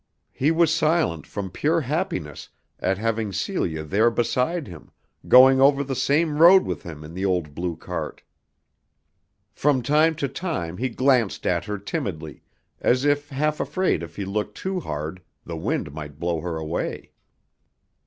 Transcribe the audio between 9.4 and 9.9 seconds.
From